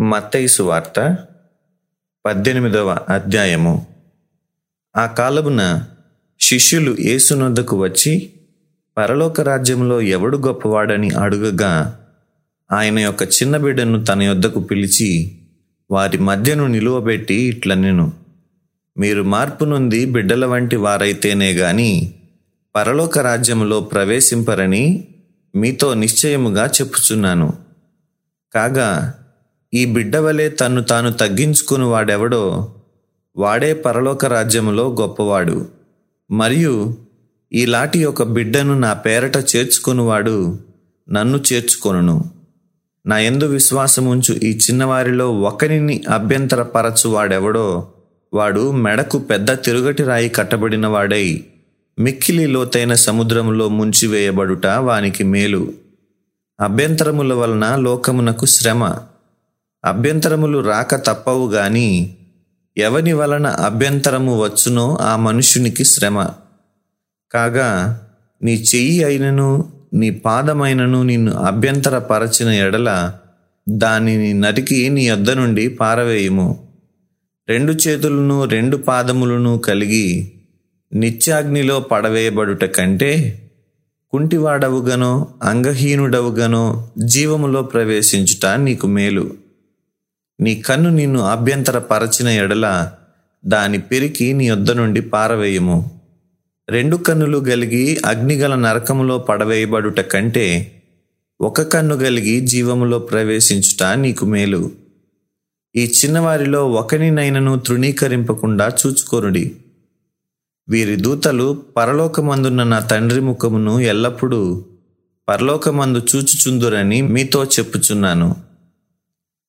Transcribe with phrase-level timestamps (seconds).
[0.00, 1.16] మత్తైసు వార్త
[2.26, 3.86] పద్దెనిమిదవ అధ్యాయము.
[4.96, 5.84] ఆ కాలమున
[6.40, 8.32] శిష్యులు ఏసునొద్దకు వచ్చి
[8.96, 12.00] పరలోక రాజ్యంలో ఎవడు గొప్పవాడని అడుగగా
[12.72, 15.38] ఆయన యొక్క చిన్న బిడ్డను తన యొద్దకు పిలిచి
[15.90, 18.12] వారి మధ్యను నిలువబెట్టి ఇట్లనెను.
[18.98, 22.14] మీరు మార్పు నుండి బిడ్డల వంటి వారైతేనే గాని
[22.76, 25.08] పరలోక రాజ్యంలో ప్రవేశింపరని
[25.54, 27.52] మీతో నిశ్చయముగా చెప్పుచున్నాను.
[28.54, 29.17] కాగా
[29.74, 32.68] ఈ బిడ్డ వలె తన్ను తాను తగ్గించుకుని వాడెవడో
[33.36, 35.68] వాడే పరలోక రాజ్యములో గొప్పవాడు.
[36.30, 36.96] మరియు
[37.52, 40.58] ఈలాటి ఒక బిడ్డను నా పేరట చేర్చుకునివాడు
[41.10, 42.24] నన్ను చేర్చుకొనును.
[43.06, 47.88] నా ఎందు విశ్వాసముంచు ఈ చిన్నవారిలో ఒకరిని అభ్యంతరపరచు వాడెవడో
[48.34, 51.44] వాడు మెడకు పెద్ద తిరుగటి రాయి కట్టబడిన వాడై
[51.98, 55.72] మిక్కిలి లోతైన సముద్రములో ముంచివేయబడుట వానికి మేలు.
[56.60, 58.96] అభ్యంతరముల వలన లోకమునకు శ్రమ.
[59.84, 62.16] అభ్యంతరములు రాక తప్పవు గాని
[62.78, 66.28] ఎవని వలన అభ్యంతరము వచ్చునో ఆ మనుష్యునికి శ్రమ.
[67.32, 68.00] కాగా
[68.42, 73.12] నీ చెయ్యి అయినను నీ పాదమైనను నిన్ను అభ్యంతరపరచిన ఎడల
[73.68, 76.68] దానిని నరికి నీ యొద్ద నుండి పారవేయుము.
[77.48, 80.32] రెండు చేతులను రెండు పాదములను కలిగి
[80.94, 83.42] నిత్యాగ్నిలో పడవేయబడుట కంటే
[84.10, 89.47] కుంటివాడవుగనో అంగహీనుడవుగనో జీవములో ప్రవేశించుట నీకు మేలు.
[90.40, 92.90] నీ కన్ను నిన్ను అభ్యంతరపరచిన ఎడల
[93.46, 96.00] దాని పెరికి నీ యొద్ద నుండి పారవేయము.
[96.68, 100.72] రెండు కన్నులు గలిగి అగ్నిగల నరకములో పడవేయబడుట కంటే
[101.40, 104.70] ఒక కన్ను గలిగి జీవములో ప్రవేశించుట నీకు మేలు.
[105.76, 109.56] ఈ చిన్నవారిలో ఒకనినైనను తృణీకరింపకుండా చూచుకొనుడి.
[110.68, 114.64] వీరి దూతలు పరలోకమందున్న నా తండ్రి ముఖమును ఎల్లప్పుడూ
[115.28, 118.47] పరలోకమందు చూచుచుందురని మీతో చెప్పుచున్నాను.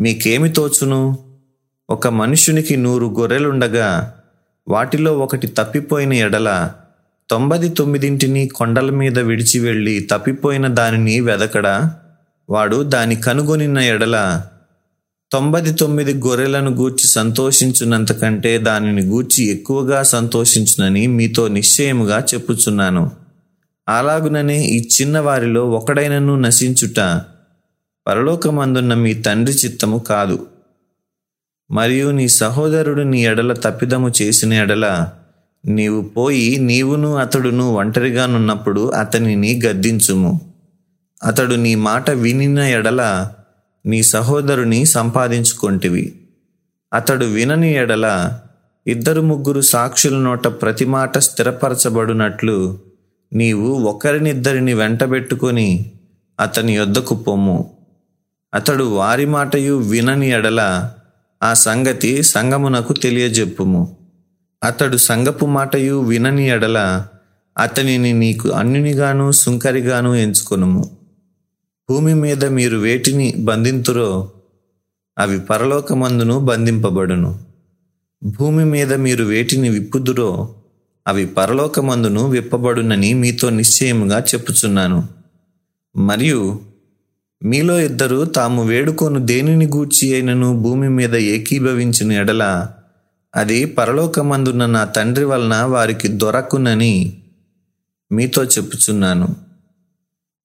[0.00, 1.18] మీకేమి తోచును?
[1.90, 4.14] ఒక మనుషునికి నూరు గొర్రెలుండగా
[4.68, 6.72] వాటిలో ఒకటి తప్పిపోయిన ఎడల
[7.30, 11.94] తొంభది తొమ్మిదింటిని కొండల మీద విడిచి వెళ్ళి తప్పిపోయిన దానిని వెదకడా?
[12.50, 14.42] వాడు దాని కనుగొనిన ఎడల
[15.32, 23.10] తొంభది తొమ్మిది గొర్రెలను గూర్చి సంతోషించున్నంతకంటే దానిని గూర్చి ఎక్కువగా సంతోషించునని మీతో నిశ్చయముగా చెప్పుచున్నాను.
[23.88, 27.22] అలాగుననే ఈ చిన్నవారిలో ఒకడైనను నశించుట
[28.06, 30.46] పరలోకమందున్న మీ తండ్రి చిత్తము కాదు.
[31.70, 35.08] మరియు నీ సహోదరుడు నీ ఎడల తప్పిదము చేసిన ఎడల
[35.66, 40.40] నీవు పోయి నీవును అతడును ఒంటరిగానున్నప్పుడు అతనిని గద్దించుము.
[41.24, 43.30] అతడు నీ మాట వినిన ఎడల
[43.86, 46.14] నీ సహోదరుని సంపాదించుకొంటివి.
[46.94, 48.38] అతడు వినని ఎడల
[48.86, 52.78] ఇద్దరు ముగ్గురు సాక్షుల నోట ప్రతి మాట స్థిరపరచబడినట్లు
[53.32, 55.92] నీవు ఒకరినిద్దరిని వెంటబెట్టుకొని
[56.40, 57.73] అతని యొద్దకు పొమ్ము
[58.54, 60.90] అతడు వారి మాటయు వినని ఎడల
[61.42, 63.96] ఆ సంగతి సంగమునకు తెలియజెప్పుము.
[64.64, 67.06] అతడు సంగపు మాటయు వినని ఎడల
[67.58, 70.96] అతనిని నీకు అన్యునిగాను సుంకరిగాను ఎంచుకొనుము.
[71.90, 74.32] భూమి మీద మీరు వేటిని బంధింతురో
[75.18, 77.38] అవి పరలోకమందును బంధింపబడును.
[78.24, 80.54] భూమి మీద మీరు వేటిని విప్పుదురో
[81.06, 85.08] అవి పరలోకమందును విప్పబడునని మీతో నిశ్చయముగా చెప్పుచున్నాను.
[85.96, 86.73] మరియు
[87.42, 92.66] మీలో ఇద్దరు తాము వేడుకోను దేనిని గూర్చి అయినను భూమి మీద ఏకీభవించిన ఎడల
[93.34, 97.18] అది పరలోకమందున్న నా తండ్రి వలన వారికి దొరకునని
[98.12, 99.28] మీతో చెప్పుచున్నాను.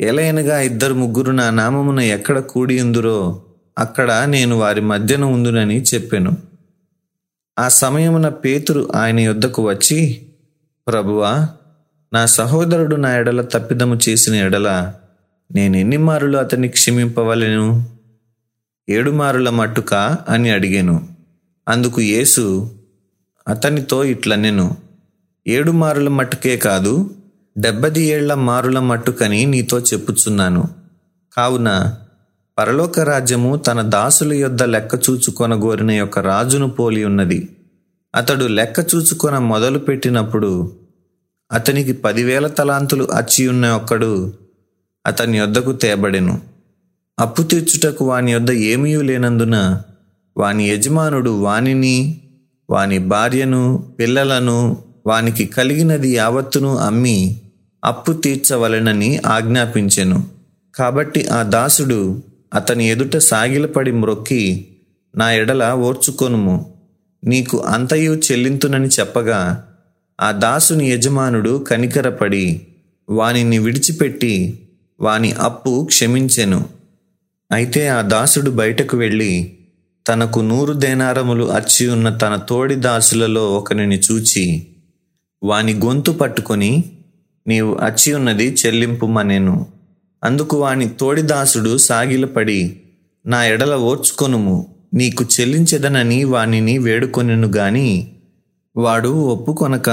[0.00, 3.42] ఎలయనగా ఇద్దరు ముగ్గురు నా నామమున ఎక్కడ కూడిందరో
[3.78, 6.36] అక్కడ నేను వారి మధ్యన ఉందునని చెప్పాను.
[7.58, 10.26] ఆ సమయమున పేతురు ఆయన యొద్దకు వచ్చి
[10.86, 11.48] ప్రభువా
[12.12, 14.92] నా సహోదరుడు నా ఎడల తప్పిదము చేసిన ఎడల
[15.54, 17.86] నేను ఎన్ని మారులు అతన్ని క్షమింపవలను?
[18.88, 21.08] ఏడు మారుల మట్టుకా అని అడిగాను.
[21.68, 22.70] అందుకు యేసు
[23.48, 24.76] అతనితో ఇట్లనెను.
[25.46, 27.10] ఏడు మారుల మట్టుకే కాదు
[27.58, 30.68] డెబ్బది ఏళ్ళ మారుల మట్టుకని నీతో చెప్పుచున్నాను.
[31.36, 31.96] కావున
[32.58, 37.56] పరలోక రాజ్యము తన దాసుల యొద్ద లెక్క చూచుకొనగోరిన యొక్క రాజును పోలి ఉన్నది.
[38.14, 40.76] అతడు లెక్క చూచుకొన మొదలు పెట్టినప్పుడు
[41.52, 44.32] అతనికి పదివేల తలాంతులు అచ్చి ఉన్న ఒక్కడు
[45.06, 46.40] అతని యొద్దకు తేబడెను.
[47.18, 49.80] అప్పు తీర్చుటకు వాని యొద్ద ఏమీ లేనందున
[50.36, 52.20] వాని యజమానుడు వానిని
[52.70, 54.76] వాని భార్యను పిల్లలను
[55.06, 57.40] వానికి కలిగినది యావత్తును అమ్మి
[57.84, 60.24] అప్పు తీర్చవలెనని ఆజ్ఞాపించెను.
[60.74, 62.22] కాబట్టి ఆ దాసుడు
[62.54, 64.68] అతని ఎదుట సాగిలపడి మ్రొక్కి
[65.16, 66.74] నా ఎడల ఓర్చుకొనుము.
[67.24, 69.68] నీకు అంతయు చెల్లింతునని చెప్పగా
[70.20, 72.60] ఆ దాసుని యజమానుడు కనికరపడి
[73.08, 74.62] వానిని విడిచిపెట్టి
[75.00, 76.64] వాని అప్పు క్షమించెను.
[77.52, 79.58] అయితే ఆ దాసుడు బయటకు వెళ్ళి
[80.08, 84.66] తనకు నూరు దేనారములు అచ్చి ఉన్న తన తోడి దాసులలో ఒకనిని చూచి
[85.42, 86.84] వాని గొంతు పట్టుకొని
[87.46, 89.66] నీవు అచ్చి ఉన్నది చెల్లింపుమనెను.
[90.24, 92.80] అందుకు వాని తోడిదాసుడు సాగిలపడి
[93.26, 98.10] నా ఎడల ఓర్చుకొనుము నీకు చెల్లించదనని వానిని వేడుకొనెను గాని
[98.76, 99.90] వాడు ఒప్పుకొనక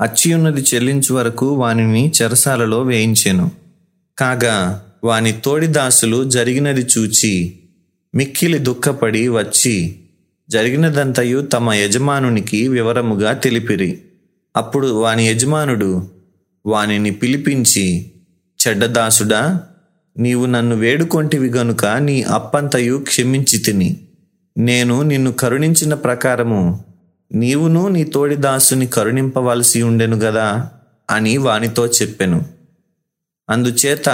[0.00, 3.50] అచ్చియున్నది చెల్లించు వరకు వానిని చెరసాలలో వేయించెను.
[4.22, 7.58] కాగా వాని తోడిదాసులు జరిగినది చూచి
[8.14, 9.96] మిక్కిలి దుఃఖపడి వచ్చి
[10.48, 14.02] జరిగినదంతయు తమ యజమానునికి వివరముగా తెలిపిరి.
[14.56, 16.10] అప్పుడు వాని యజమానుడు
[16.66, 18.12] వానిని పిలిపించి
[18.62, 19.60] చెడ్డదాసుడా
[20.18, 23.96] నీవు నన్ను వేడుకొంటివి గనుక నీ అప్పంతయు క్షమించి తిని.
[24.58, 26.84] నేను నిన్ను కరుణించిన ప్రకారము
[27.32, 30.70] నీవును నీ తోడిదాసుని కరుణింపవలసి ఉండెను గదా
[31.10, 32.61] అని వానితో చెప్పెను.
[33.50, 34.08] అందుచేత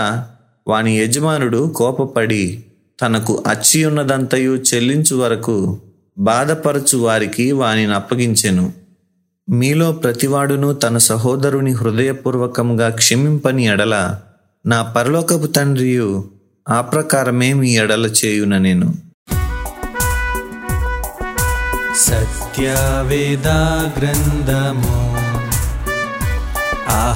[0.66, 2.64] వాని యజమానుడు కోపపడి
[3.02, 5.78] తనకు అచ్చి ఉన్నదంతయు చెల్లించు వరకు
[6.18, 8.72] బాధపరచు వారికి వానిని అప్పగించెను.
[9.50, 14.20] మీలో ప్రతివాడును తన సహోదరుని హృదయపూర్వకంగా క్షమింపని ఎడల
[14.66, 16.24] నా పరలోకపు తండ్రియు
[16.68, 18.94] ఆ ప్రకారమే మీ ఎడల చేయున నేను.
[21.96, 25.07] సత్యవేదా గ్రంథము